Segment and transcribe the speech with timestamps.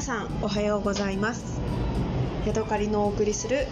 [0.00, 1.60] さんおはようございます。
[2.46, 3.66] ヤドカリのお送りする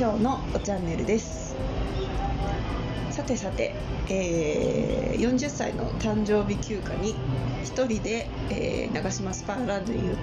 [0.00, 1.54] 今日のチャンネルです。
[3.10, 3.74] さてさて、
[4.08, 7.14] えー、40歳の誕生日休暇に
[7.64, 10.16] 1人で、えー、長島スパーランドに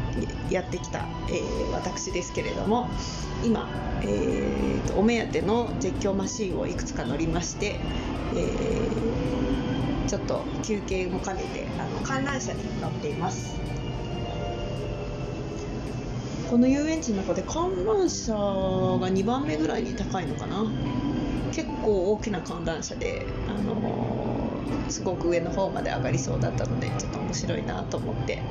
[0.50, 2.90] やってきた、えー、私ですけれども
[3.46, 3.70] 今、
[4.02, 7.76] えーと、お目当ての絶叫マシーンをいくつか乗りまして、
[8.34, 13.60] えー、ちょっと休憩も兼ねてあの観覧車に乗っています。
[16.50, 18.40] この遊園地の中で観覧車が
[19.08, 20.66] 2番目ぐらいに高いのかな。
[21.52, 28.42] 結構大きな観覧車で、あのー、すごく上の方まで上がりそうだったのでちょっと面白いなと思って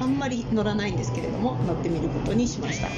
[0.00, 2.90] あんまり乗らないんですけれども乗ってみることにしました、え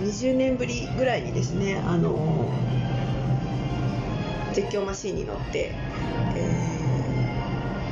[0.00, 5.72] ー、20年ぶりぐらいにですね、あのー、絶叫マシーンに乗って、
[6.36, 6.43] え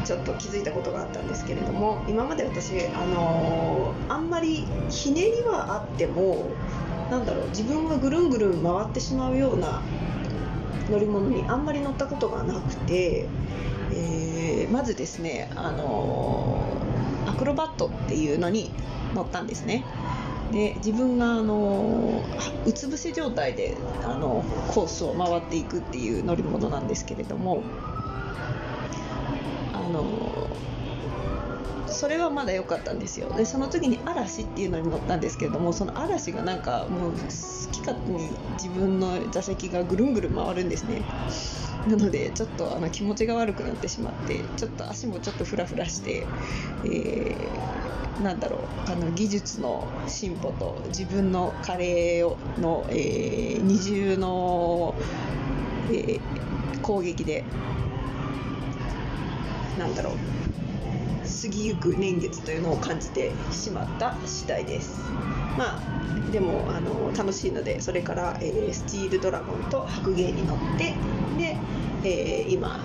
[0.05, 6.51] ちょっと気づいたことがあったんですけれども今まで私、あのー、あんまりひねりはあっても
[7.11, 9.83] なんだろう自分がぐるんぐるん回ってしまうような
[10.91, 13.27] 乗り物にあんまり乗ったことがなくて、
[13.93, 18.71] えー、まずですね、あのー、アクロバットっていうのに
[19.15, 19.85] 乗ったんですね。
[20.53, 22.23] で自分があの
[22.67, 27.63] うつ伏せ状態であのコースを回っていくっていう乗り物なんですけれども
[29.73, 30.49] あの
[31.87, 33.33] それはまだ良かったんですよ。
[33.37, 37.19] でその時に嵐っていうのに乗ったんですけれどもその嵐がなんかもう好
[37.71, 41.03] き勝手に自分の座席がぐるんぐる回るんですね。
[41.87, 46.27] なのでちょっとあの気持ちが悪くなってしまってちょっと足もちょっとフラフラして、
[46.85, 54.95] えー、なんだろうあの技術の進歩と自分の加齢の、えー、二重の、
[55.89, 57.45] えー、攻撃で
[59.79, 60.15] なんだろう。
[61.43, 65.01] 過ぎゆく年月というのを感じてしまった次第です。
[65.57, 70.95] まあでもあの楽しいのでそれから、えー、スチールドラゴンと白芸に乗って
[71.39, 71.57] で、
[72.05, 72.85] えー、今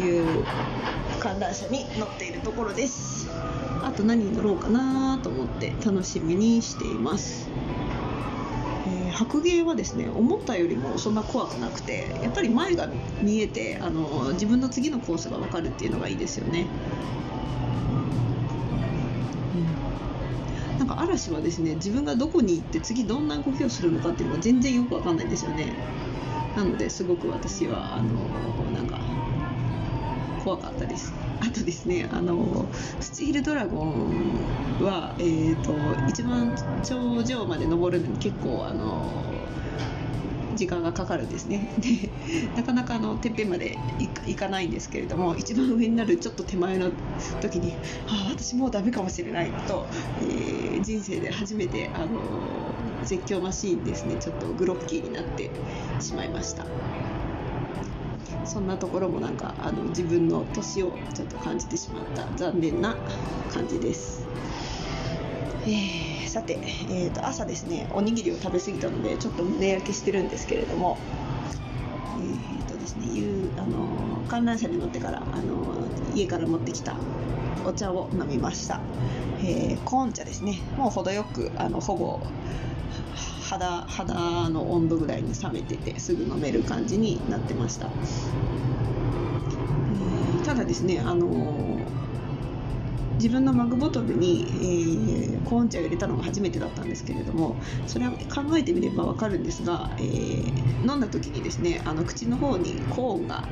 [0.00, 0.44] いう
[1.20, 3.28] 観覧車に乗っているところです。
[3.82, 7.48] あと何に乗ろうかなと思って楽しみにしています。
[9.14, 12.88] 白芸はですね思ったよりもそんな怖くなくてやっぱり前が
[13.22, 16.66] 見えてあの自分の次のコースが分かるっていうのがいいですよね。
[20.78, 25.72] なんか嵐はですね自分がどこに行って次どんな動きをするのかっていうのが全然よく分かんないんですよね
[26.56, 28.12] なのですごく私はあの
[28.72, 29.00] なんか
[30.44, 31.12] 怖かったです。
[31.40, 32.66] あとですねあの
[33.00, 35.72] スチールドラゴンは、えーと、
[36.08, 39.10] 一番頂上まで登るのに結構あの
[40.54, 41.72] 時間がかかるんですね。
[41.78, 42.10] で
[42.56, 43.78] なかなかあのてっぺんまで
[44.26, 46.90] 行かないんですけれども一番上になるちょっと手前の
[47.40, 47.72] 時に
[48.06, 49.86] ああ私もうダメかもしれないと、
[50.20, 52.20] えー、人生で初めてあの
[53.02, 54.16] 絶叫マシーンですね。
[54.16, 55.50] ちょっとグロッキーになって
[56.00, 56.66] しまいました。
[58.46, 62.96] そんなところもなんかあの自分の年をちょっと感じてしまった残念な
[63.52, 64.26] 感じです。
[65.66, 66.58] えー、さて、
[66.90, 70.98] えー、と朝ですねおにぎりを食べ過ぎたのでちょっと胸焼けしてるんですけれども、
[72.18, 76.96] えーとですね、いうあの観覧車に乗ってからあの家から持ってきた
[77.66, 78.80] お茶を飲みました、
[79.40, 80.60] えー、コーン茶ですね。
[80.76, 82.20] もう程よくあのほぼ
[83.44, 84.14] 肌肌
[84.48, 91.84] の温度ぐらいに冷めててすぐ飲める感じになってました、えー、ただですねあのー、
[93.16, 97.56] 自分のマグボトルに、えー、コーン茶を入れたのが初めてだったんですけれども
[97.86, 103.46] それは考えてみれば分かるんですが、えー、飲んだ時にですねあの口の方にコーンが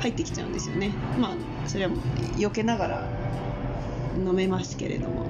[0.00, 0.92] 入ってきちゃうんですよね。
[1.18, 1.36] まあ
[1.66, 1.92] それは
[2.36, 3.17] 避けながら
[4.26, 5.26] 飲めますけれども。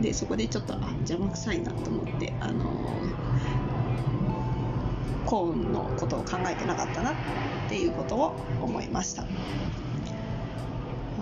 [0.00, 2.64] でそこでちょっとあ邪魔くさいなと思ってあの
[5.26, 7.14] コーンのことを考えてなかったなっ
[7.68, 9.22] ていうことを思いました。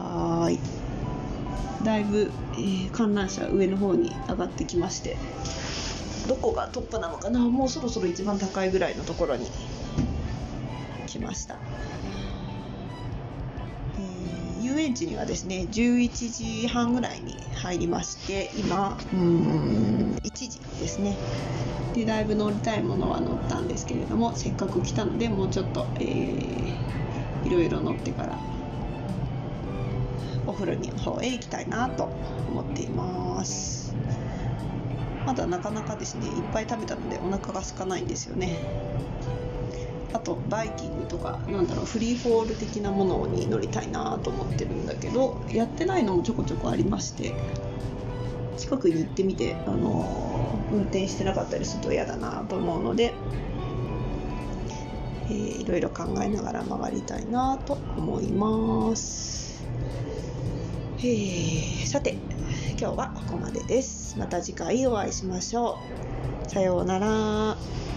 [0.01, 0.59] はい。
[1.85, 5.17] だいぶ、えー、観覧車上の方に上がってきまして
[6.29, 7.41] どこがトップなのかな。
[7.41, 9.47] もうそろそろ一番高いぐらいのところに
[11.07, 11.57] 来ました。
[14.71, 21.17] 遊園地にはですね11時半ぐらいに入りまして今うん1時ですね。
[21.95, 28.39] でだいぶ乗りたいものは乗ったんですけれどもせっかく来たのでもうちょっと、えー、いろいろ乗ってから
[30.47, 32.05] お風呂の方へ行きたいなと
[32.49, 33.93] 思っています。
[35.27, 38.57] まだなかなかですねいっぱい食べたのでお腹が空かないんですよね。
[40.13, 47.35] あとバイキングとかなんだろうフリーフォール的なものに乗りたいなと思ってるんだけどやってないのもちょこちょこありまして
[48.61, 53.15] 近くに行ってみて、あの運転してなかったりすると嫌だなと思うので、
[55.29, 59.65] えー、いろいろ考えながら回りたいなと思います。
[60.99, 62.19] えー、さて
[62.79, 64.19] 今日はここまでです。
[64.19, 65.79] また次回お会いしましょ
[66.47, 66.51] う。
[66.51, 67.90] さようなら。